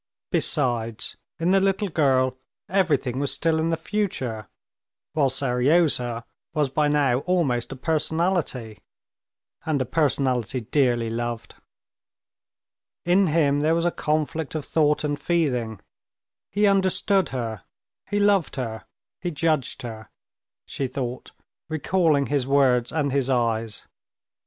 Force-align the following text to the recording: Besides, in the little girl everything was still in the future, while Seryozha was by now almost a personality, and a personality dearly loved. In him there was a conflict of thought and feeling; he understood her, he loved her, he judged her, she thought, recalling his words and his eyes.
Besides, 0.31 1.15
in 1.37 1.51
the 1.51 1.59
little 1.59 1.87
girl 1.87 2.35
everything 2.67 3.19
was 3.19 3.31
still 3.31 3.59
in 3.59 3.69
the 3.69 3.77
future, 3.77 4.47
while 5.13 5.29
Seryozha 5.29 6.25
was 6.55 6.69
by 6.71 6.87
now 6.87 7.19
almost 7.19 7.71
a 7.71 7.75
personality, 7.75 8.79
and 9.63 9.79
a 9.79 9.85
personality 9.85 10.61
dearly 10.61 11.11
loved. 11.11 11.53
In 13.05 13.27
him 13.27 13.59
there 13.59 13.75
was 13.75 13.85
a 13.85 13.91
conflict 13.91 14.55
of 14.55 14.65
thought 14.65 15.03
and 15.03 15.19
feeling; 15.19 15.79
he 16.49 16.65
understood 16.65 17.29
her, 17.29 17.61
he 18.09 18.19
loved 18.19 18.55
her, 18.55 18.85
he 19.19 19.29
judged 19.29 19.83
her, 19.83 20.09
she 20.65 20.87
thought, 20.87 21.31
recalling 21.69 22.25
his 22.25 22.47
words 22.47 22.91
and 22.91 23.11
his 23.11 23.29
eyes. 23.29 23.85